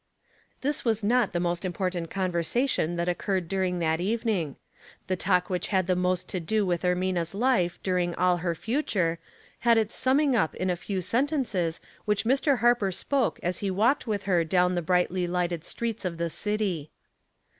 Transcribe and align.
Light, 0.01 0.63
289 0.63 0.69
This 0.71 0.83
was 0.85 1.03
not 1.03 1.31
the 1.31 1.39
most 1.39 1.63
important 1.63 2.09
conversa 2.09 2.67
tion 2.67 2.95
that 2.95 3.07
occurred 3.07 3.47
during 3.47 3.77
that 3.77 4.01
evening. 4.01 4.55
The 5.05 5.15
talk 5.15 5.47
which 5.47 5.67
had 5.67 5.85
the 5.85 5.95
most 5.95 6.27
to 6.29 6.39
do 6.39 6.65
with 6.65 6.81
Ermina's 6.81 7.35
life 7.35 7.77
during 7.83 8.15
all 8.15 8.37
her 8.37 8.55
future, 8.55 9.19
had 9.59 9.77
its 9.77 9.93
summing 9.95 10.35
up 10.35 10.55
in 10.55 10.71
a 10.71 10.75
few 10.75 11.01
sentences 11.01 11.79
which 12.05 12.25
Mr. 12.25 12.57
Harper 12.61 12.91
spoke 12.91 13.39
as 13.43 13.59
he 13.59 13.69
walked 13.69 14.07
with 14.07 14.23
her 14.23 14.43
down 14.43 14.73
the 14.73 14.81
brightly 14.81 15.27
lighted 15.27 15.63
streets 15.63 16.03
of 16.03 16.17
the 16.17 16.31
city. 16.31 16.89